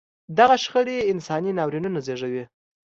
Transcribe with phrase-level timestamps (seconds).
[0.37, 2.43] دغه شخړې انساني ناورینونه زېږوي.